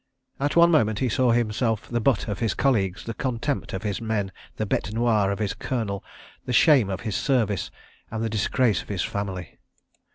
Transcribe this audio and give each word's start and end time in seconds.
At 0.39 0.55
one 0.55 0.71
moment 0.71 0.97
he 0.97 1.09
saw 1.09 1.29
himself 1.29 1.87
the 1.87 1.99
butt 2.01 2.27
of 2.27 2.39
his 2.39 2.55
colleagues, 2.55 3.03
the 3.03 3.13
contempt 3.13 3.71
of 3.71 3.83
his 3.83 4.01
men, 4.01 4.31
the 4.55 4.65
bête 4.65 4.91
noir 4.91 5.29
of 5.29 5.37
his 5.37 5.53
Colonel, 5.53 6.03
the 6.45 6.53
shame 6.53 6.89
of 6.89 7.01
his 7.01 7.15
Service, 7.15 7.69
and 8.09 8.23
the 8.23 8.27
disgrace 8.27 8.81
of 8.81 8.89
his 8.89 9.03
family. 9.03 9.59